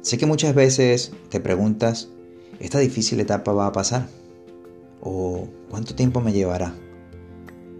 Sé 0.00 0.16
que 0.16 0.26
muchas 0.26 0.54
veces 0.54 1.10
te 1.28 1.40
preguntas, 1.40 2.08
¿esta 2.60 2.78
difícil 2.78 3.18
etapa 3.18 3.52
va 3.52 3.66
a 3.66 3.72
pasar? 3.72 4.06
¿O 5.00 5.48
cuánto 5.68 5.96
tiempo 5.96 6.20
me 6.20 6.32
llevará? 6.32 6.72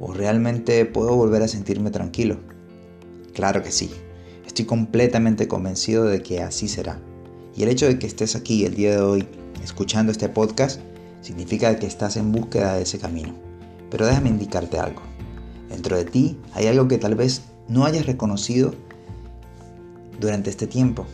¿O 0.01 0.13
realmente 0.13 0.85
puedo 0.85 1.15
volver 1.15 1.43
a 1.43 1.49
sentirme 1.49 1.91
tranquilo? 1.91 2.39
Claro 3.35 3.63
que 3.63 3.71
sí, 3.71 3.91
estoy 4.45 4.65
completamente 4.65 5.47
convencido 5.47 6.05
de 6.05 6.21
que 6.21 6.43
así 6.43 6.67
será. 6.67 7.01
Y 7.57 7.63
el 7.63 7.69
hecho 7.69 7.87
de 7.87 8.01
que 8.01 8.09
estés 8.09 8.35
aquí 8.35 8.65
el 8.65 8.75
día 8.75 8.97
de 8.97 9.01
hoy 9.01 9.29
escuchando 9.63 10.11
este 10.11 10.29
podcast 10.29 10.81
significa 11.21 11.79
que 11.79 11.87
estás 11.87 12.17
en 12.17 12.33
búsqueda 12.33 12.75
de 12.75 12.83
ese 12.83 12.99
camino. 12.99 13.33
Pero 13.91 14.07
déjame 14.07 14.29
indicarte 14.29 14.79
algo. 14.79 15.03
Dentro 15.69 15.97
de 15.97 16.05
ti 16.05 16.37
hay 16.53 16.67
algo 16.67 16.89
que 16.89 16.99
tal 16.99 17.15
vez 17.15 17.43
no 17.69 17.85
hayas 17.85 18.07
reconocido 18.07 18.75
durante 20.21 20.51
este 20.51 20.67
tiempo 20.67 21.07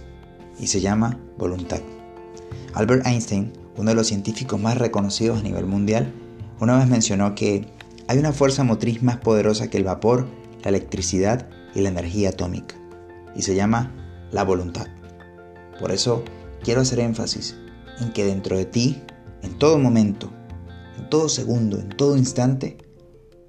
y 0.59 0.67
se 0.67 0.81
llama 0.81 1.19
voluntad. 1.39 1.81
Albert 2.75 3.07
Einstein, 3.07 3.53
uno 3.77 3.91
de 3.91 3.97
los 3.97 4.09
científicos 4.09 4.61
más 4.61 4.79
reconocidos 4.79 5.39
a 5.39 5.43
nivel 5.43 5.67
mundial, 5.67 6.13
una 6.61 6.79
vez 6.79 6.89
mencionó 6.89 7.35
que 7.35 7.67
hay 8.09 8.19
una 8.19 8.33
fuerza 8.33 8.65
motriz 8.65 9.03
más 9.03 9.19
poderosa 9.19 9.69
que 9.71 9.79
el 9.79 9.85
vapor, 9.85 10.27
la 10.63 10.71
electricidad 10.71 11.49
y 11.75 11.80
la 11.80 11.89
energía 11.89 12.30
atómica 12.30 12.77
y 13.35 13.43
se 13.43 13.55
llama 13.55 13.93
la 14.30 14.45
voluntad. 14.45 14.87
Por 15.80 15.93
eso 15.93 16.23
quiero 16.63 16.80
hacer 16.80 17.01
énfasis 17.01 17.57
en 18.01 18.13
que 18.13 18.25
dentro 18.25 18.57
de 18.57 18.65
ti, 18.65 19.02
en 19.43 19.59
todo 19.59 19.79
momento, 19.79 20.30
en 20.99 21.09
todo 21.09 21.29
segundo, 21.29 21.79
en 21.79 21.89
todo 21.91 22.16
instante, 22.16 22.79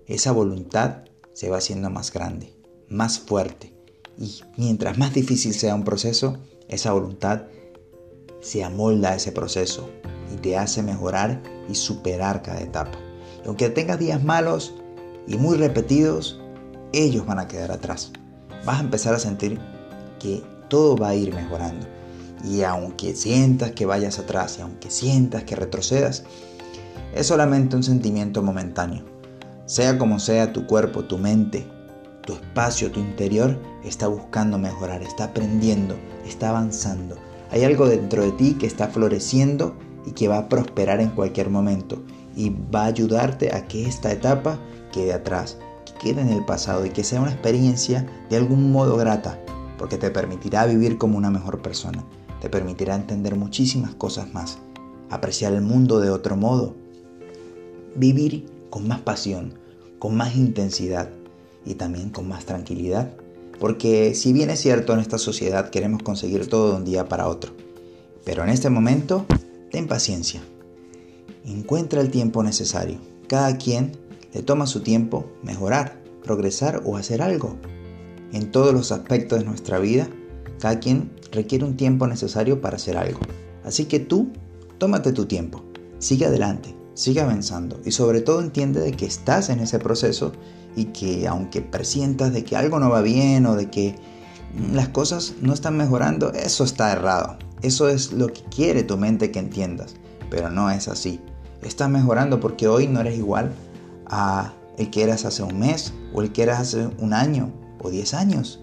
esa 0.07 0.31
voluntad 0.31 1.03
se 1.33 1.49
va 1.49 1.57
haciendo 1.57 1.89
más 1.89 2.11
grande, 2.11 2.55
más 2.89 3.19
fuerte. 3.19 3.73
Y 4.17 4.41
mientras 4.57 4.97
más 4.97 5.13
difícil 5.13 5.53
sea 5.53 5.75
un 5.75 5.83
proceso, 5.83 6.37
esa 6.67 6.91
voluntad 6.91 7.43
se 8.41 8.63
amolda 8.63 9.11
a 9.11 9.15
ese 9.15 9.31
proceso 9.31 9.89
y 10.33 10.37
te 10.37 10.57
hace 10.57 10.83
mejorar 10.83 11.41
y 11.69 11.75
superar 11.75 12.41
cada 12.41 12.61
etapa. 12.61 12.97
Y 13.43 13.47
aunque 13.47 13.69
tengas 13.69 13.99
días 13.99 14.23
malos 14.23 14.73
y 15.27 15.37
muy 15.37 15.57
repetidos, 15.57 16.39
ellos 16.93 17.25
van 17.25 17.39
a 17.39 17.47
quedar 17.47 17.71
atrás. 17.71 18.11
Vas 18.65 18.77
a 18.77 18.83
empezar 18.83 19.13
a 19.13 19.19
sentir 19.19 19.59
que 20.19 20.43
todo 20.69 20.95
va 20.95 21.09
a 21.09 21.15
ir 21.15 21.33
mejorando. 21.33 21.87
Y 22.43 22.63
aunque 22.63 23.15
sientas 23.15 23.71
que 23.71 23.85
vayas 23.85 24.19
atrás 24.19 24.57
y 24.59 24.61
aunque 24.61 24.91
sientas 24.91 25.43
que 25.43 25.55
retrocedas, 25.55 26.23
es 27.13 27.27
solamente 27.27 27.75
un 27.75 27.83
sentimiento 27.83 28.43
momentáneo. 28.43 29.03
Sea 29.65 29.97
como 29.97 30.19
sea 30.19 30.53
tu 30.53 30.67
cuerpo, 30.67 31.05
tu 31.05 31.17
mente, 31.17 31.65
tu 32.25 32.33
espacio, 32.33 32.91
tu 32.91 32.99
interior 32.99 33.59
está 33.83 34.07
buscando 34.07 34.57
mejorar, 34.57 35.01
está 35.03 35.25
aprendiendo, 35.25 35.95
está 36.25 36.49
avanzando. 36.49 37.15
Hay 37.51 37.63
algo 37.63 37.87
dentro 37.87 38.23
de 38.23 38.31
ti 38.31 38.53
que 38.53 38.67
está 38.67 38.87
floreciendo 38.87 39.75
y 40.05 40.11
que 40.11 40.27
va 40.27 40.39
a 40.39 40.49
prosperar 40.49 40.99
en 40.99 41.09
cualquier 41.09 41.49
momento 41.49 42.03
y 42.35 42.49
va 42.49 42.83
a 42.83 42.87
ayudarte 42.87 43.53
a 43.53 43.67
que 43.67 43.87
esta 43.87 44.11
etapa 44.11 44.59
quede 44.91 45.13
atrás, 45.13 45.57
que 45.85 45.93
quede 45.93 46.21
en 46.21 46.29
el 46.29 46.43
pasado 46.43 46.85
y 46.85 46.89
que 46.89 47.03
sea 47.03 47.21
una 47.21 47.31
experiencia 47.31 48.05
de 48.29 48.37
algún 48.37 48.71
modo 48.71 48.97
grata, 48.97 49.39
porque 49.77 49.97
te 49.97 50.09
permitirá 50.09 50.65
vivir 50.65 50.97
como 50.97 51.17
una 51.17 51.29
mejor 51.29 51.61
persona 51.61 52.03
te 52.45 52.49
permitirá 52.51 52.95
entender 52.95 53.35
muchísimas 53.35 53.95
cosas 53.95 54.31
más, 54.31 54.59
apreciar 55.09 55.53
el 55.53 55.61
mundo 55.61 55.99
de 55.99 56.11
otro 56.11 56.35
modo, 56.35 56.75
vivir 57.95 58.45
con 58.69 58.87
más 58.87 59.01
pasión, 59.01 59.55
con 59.97 60.15
más 60.15 60.35
intensidad 60.35 61.09
y 61.65 61.75
también 61.75 62.09
con 62.09 62.27
más 62.27 62.45
tranquilidad. 62.45 63.11
Porque 63.59 64.13
si 64.15 64.33
bien 64.33 64.49
es 64.49 64.59
cierto 64.59 64.93
en 64.93 64.99
esta 64.99 65.17
sociedad 65.17 65.69
queremos 65.69 66.03
conseguir 66.03 66.47
todo 66.47 66.71
de 66.71 66.77
un 66.77 66.85
día 66.85 67.07
para 67.07 67.27
otro, 67.27 67.53
pero 68.23 68.43
en 68.43 68.49
este 68.49 68.69
momento 68.69 69.25
ten 69.71 69.87
paciencia. 69.87 70.41
Encuentra 71.45 72.01
el 72.01 72.11
tiempo 72.11 72.43
necesario. 72.43 72.97
Cada 73.27 73.57
quien 73.57 73.93
le 74.33 74.41
toma 74.43 74.67
su 74.67 74.81
tiempo 74.81 75.25
mejorar, 75.43 76.01
progresar 76.23 76.81
o 76.85 76.97
hacer 76.97 77.21
algo. 77.21 77.55
En 78.33 78.51
todos 78.51 78.73
los 78.73 78.91
aspectos 78.91 79.39
de 79.39 79.45
nuestra 79.45 79.79
vida, 79.79 80.09
cada 80.59 80.79
quien 80.79 81.11
requiere 81.31 81.65
un 81.65 81.77
tiempo 81.77 82.07
necesario 82.07 82.61
para 82.61 82.77
hacer 82.77 82.97
algo. 82.97 83.19
Así 83.63 83.85
que 83.85 83.99
tú, 83.99 84.29
tómate 84.77 85.11
tu 85.11 85.25
tiempo, 85.25 85.63
sigue 85.99 86.25
adelante, 86.25 86.75
sigue 86.95 87.21
avanzando 87.21 87.79
y 87.85 87.91
sobre 87.91 88.21
todo 88.21 88.41
entiende 88.41 88.79
de 88.79 88.93
que 88.93 89.05
estás 89.05 89.49
en 89.49 89.59
ese 89.59 89.77
proceso 89.77 90.31
y 90.75 90.85
que 90.85 91.27
aunque 91.27 91.61
presientas 91.61 92.33
de 92.33 92.43
que 92.43 92.55
algo 92.55 92.79
no 92.79 92.89
va 92.89 93.01
bien 93.01 93.45
o 93.45 93.55
de 93.55 93.69
que 93.69 93.95
las 94.71 94.89
cosas 94.89 95.35
no 95.41 95.53
están 95.53 95.77
mejorando, 95.77 96.31
eso 96.31 96.63
está 96.63 96.91
errado. 96.91 97.37
Eso 97.61 97.89
es 97.89 98.13
lo 98.13 98.27
que 98.27 98.41
quiere 98.43 98.83
tu 98.83 98.97
mente 98.97 99.31
que 99.31 99.39
entiendas, 99.39 99.95
pero 100.29 100.49
no 100.49 100.69
es 100.69 100.87
así. 100.87 101.19
Estás 101.61 101.89
mejorando 101.89 102.39
porque 102.39 102.67
hoy 102.67 102.87
no 102.87 103.01
eres 103.01 103.17
igual 103.17 103.51
a 104.07 104.53
el 104.77 104.89
que 104.89 105.03
eras 105.03 105.25
hace 105.25 105.43
un 105.43 105.59
mes 105.59 105.93
o 106.13 106.21
el 106.21 106.31
que 106.31 106.43
eras 106.43 106.59
hace 106.59 106.89
un 106.99 107.13
año 107.13 107.51
o 107.81 107.89
diez 107.89 108.13
años. 108.13 108.61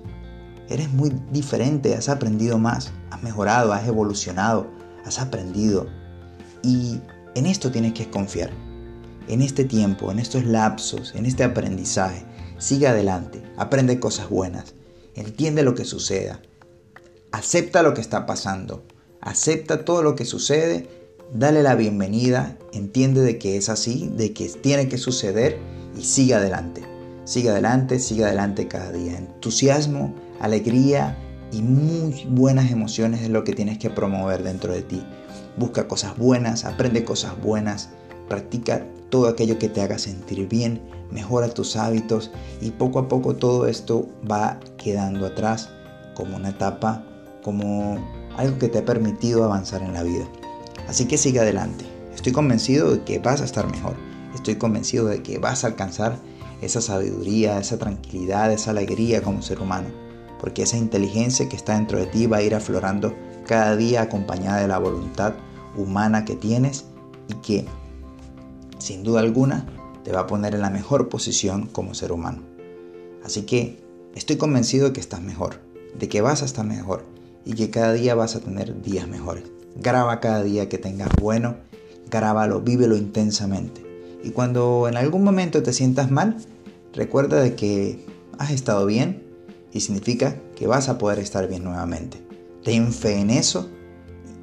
Eres 0.68 0.90
muy 0.92 1.12
diferente, 1.32 1.94
has 1.94 2.08
aprendido 2.08 2.58
más, 2.58 2.92
has 3.10 3.22
mejorado, 3.22 3.72
has 3.72 3.86
evolucionado, 3.86 4.66
has 5.04 5.18
aprendido. 5.18 5.86
Y 6.62 7.00
en 7.34 7.46
esto 7.46 7.70
tienes 7.70 7.92
que 7.94 8.10
confiar. 8.10 8.50
En 9.28 9.40
este 9.40 9.64
tiempo, 9.64 10.10
en 10.10 10.18
estos 10.18 10.44
lapsos, 10.44 11.14
en 11.14 11.26
este 11.26 11.44
aprendizaje, 11.44 12.24
sigue 12.58 12.88
adelante, 12.88 13.42
aprende 13.56 14.00
cosas 14.00 14.28
buenas, 14.28 14.74
entiende 15.14 15.62
lo 15.62 15.74
que 15.74 15.84
suceda, 15.84 16.40
acepta 17.30 17.82
lo 17.82 17.94
que 17.94 18.00
está 18.00 18.26
pasando, 18.26 18.82
acepta 19.20 19.84
todo 19.84 20.02
lo 20.02 20.16
que 20.16 20.24
sucede, 20.24 20.88
dale 21.32 21.62
la 21.62 21.74
bienvenida, 21.74 22.58
entiende 22.72 23.20
de 23.20 23.38
que 23.38 23.56
es 23.56 23.68
así, 23.68 24.10
de 24.16 24.32
que 24.32 24.48
tiene 24.48 24.88
que 24.88 24.98
suceder 24.98 25.58
y 25.96 26.02
sigue 26.02 26.34
adelante. 26.34 26.82
Sigue 27.24 27.50
adelante, 27.50 28.00
sigue 28.00 28.24
adelante 28.24 28.66
cada 28.66 28.90
día. 28.90 29.16
Entusiasmo, 29.16 30.12
alegría 30.40 31.16
y 31.52 31.60
muy 31.60 32.26
buenas 32.30 32.70
emociones 32.70 33.20
es 33.22 33.28
lo 33.28 33.44
que 33.44 33.52
tienes 33.52 33.78
que 33.78 33.90
promover 33.90 34.42
dentro 34.42 34.72
de 34.72 34.82
ti. 34.82 35.02
Busca 35.56 35.86
cosas 35.86 36.16
buenas, 36.16 36.64
aprende 36.64 37.04
cosas 37.04 37.40
buenas, 37.40 37.90
practica 38.28 38.86
todo 39.10 39.28
aquello 39.28 39.58
que 39.58 39.68
te 39.68 39.82
haga 39.82 39.98
sentir 39.98 40.48
bien, 40.48 40.80
mejora 41.10 41.52
tus 41.52 41.76
hábitos 41.76 42.30
y 42.62 42.70
poco 42.70 42.98
a 42.98 43.08
poco 43.08 43.36
todo 43.36 43.66
esto 43.66 44.08
va 44.28 44.58
quedando 44.78 45.26
atrás 45.26 45.68
como 46.14 46.36
una 46.36 46.48
etapa, 46.48 47.04
como 47.42 47.98
algo 48.38 48.58
que 48.58 48.68
te 48.68 48.78
ha 48.78 48.84
permitido 48.86 49.44
avanzar 49.44 49.82
en 49.82 49.92
la 49.92 50.02
vida. 50.02 50.24
Así 50.88 51.06
que 51.06 51.18
sigue 51.18 51.40
adelante. 51.40 51.84
Estoy 52.14 52.32
convencido 52.32 52.92
de 52.92 53.04
que 53.04 53.18
vas 53.18 53.42
a 53.42 53.44
estar 53.44 53.70
mejor. 53.70 53.94
Estoy 54.34 54.54
convencido 54.54 55.06
de 55.06 55.22
que 55.22 55.38
vas 55.38 55.64
a 55.64 55.66
alcanzar 55.66 56.16
esa 56.62 56.80
sabiduría, 56.80 57.58
esa 57.58 57.76
tranquilidad, 57.76 58.50
esa 58.52 58.70
alegría 58.70 59.20
como 59.20 59.42
ser 59.42 59.60
humano 59.60 60.11
porque 60.42 60.64
esa 60.64 60.76
inteligencia 60.76 61.48
que 61.48 61.54
está 61.54 61.76
dentro 61.76 62.00
de 62.00 62.06
ti 62.06 62.26
va 62.26 62.38
a 62.38 62.42
ir 62.42 62.56
aflorando 62.56 63.14
cada 63.46 63.76
día 63.76 64.02
acompañada 64.02 64.60
de 64.60 64.66
la 64.66 64.76
voluntad 64.76 65.34
humana 65.76 66.24
que 66.24 66.34
tienes 66.34 66.84
y 67.28 67.34
que 67.34 67.64
sin 68.78 69.04
duda 69.04 69.20
alguna 69.20 69.68
te 70.02 70.10
va 70.10 70.22
a 70.22 70.26
poner 70.26 70.56
en 70.56 70.62
la 70.62 70.70
mejor 70.70 71.08
posición 71.08 71.68
como 71.68 71.94
ser 71.94 72.10
humano. 72.10 72.42
Así 73.24 73.42
que 73.42 73.78
estoy 74.16 74.36
convencido 74.36 74.88
de 74.88 74.92
que 74.92 75.00
estás 75.00 75.22
mejor, 75.22 75.60
de 75.96 76.08
que 76.08 76.22
vas 76.22 76.42
a 76.42 76.44
estar 76.44 76.66
mejor 76.66 77.04
y 77.44 77.52
que 77.52 77.70
cada 77.70 77.92
día 77.92 78.16
vas 78.16 78.34
a 78.34 78.40
tener 78.40 78.82
días 78.82 79.06
mejores. 79.06 79.44
Graba 79.76 80.18
cada 80.18 80.42
día 80.42 80.68
que 80.68 80.76
tengas 80.76 81.10
bueno, 81.20 81.54
grábalo, 82.10 82.62
vívelo 82.62 82.96
intensamente. 82.96 83.80
Y 84.24 84.30
cuando 84.30 84.88
en 84.88 84.96
algún 84.96 85.22
momento 85.22 85.62
te 85.62 85.72
sientas 85.72 86.10
mal, 86.10 86.36
recuerda 86.94 87.40
de 87.40 87.54
que 87.54 88.04
has 88.38 88.50
estado 88.50 88.86
bien 88.86 89.30
y 89.72 89.80
significa 89.80 90.36
que 90.54 90.66
vas 90.66 90.88
a 90.88 90.98
poder 90.98 91.18
estar 91.18 91.48
bien 91.48 91.64
nuevamente. 91.64 92.22
Ten 92.62 92.92
fe 92.92 93.18
en 93.18 93.30
eso, 93.30 93.68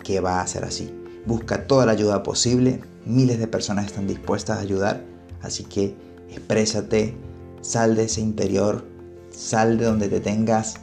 que 0.03 0.19
va 0.19 0.41
a 0.41 0.47
ser 0.47 0.65
así. 0.65 0.93
Busca 1.25 1.67
toda 1.67 1.85
la 1.85 1.91
ayuda 1.91 2.23
posible, 2.23 2.81
miles 3.05 3.39
de 3.39 3.47
personas 3.47 3.85
están 3.85 4.07
dispuestas 4.07 4.57
a 4.57 4.61
ayudar, 4.61 5.05
así 5.41 5.63
que 5.63 5.95
exprésate, 6.29 7.15
sal 7.61 7.95
de 7.95 8.03
ese 8.05 8.21
interior, 8.21 8.85
sal 9.31 9.77
de 9.77 9.85
donde 9.85 10.09
te 10.09 10.19
tengas, 10.19 10.75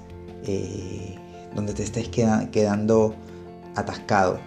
eh, 0.44 1.16
donde 1.54 1.72
te 1.72 1.82
estés 1.82 2.08
quedando 2.08 3.14
atascado. 3.75 4.38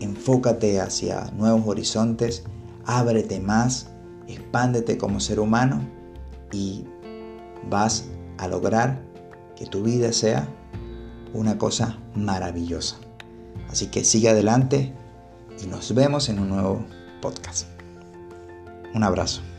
Enfócate 0.00 0.80
hacia 0.80 1.30
nuevos 1.36 1.66
horizontes, 1.66 2.44
ábrete 2.84 3.38
más, 3.38 3.88
expándete 4.26 4.98
como 4.98 5.20
ser 5.20 5.38
humano 5.38 5.80
y 6.50 6.84
vas 7.70 8.06
a 8.38 8.48
lograr 8.48 9.11
que 9.62 9.68
tu 9.68 9.84
vida 9.84 10.12
sea 10.12 10.48
una 11.32 11.56
cosa 11.56 11.96
maravillosa. 12.16 12.96
Así 13.70 13.86
que 13.86 14.02
sigue 14.02 14.28
adelante 14.28 14.92
y 15.62 15.68
nos 15.68 15.94
vemos 15.94 16.28
en 16.28 16.40
un 16.40 16.48
nuevo 16.48 16.84
podcast. 17.20 17.68
Un 18.92 19.04
abrazo. 19.04 19.51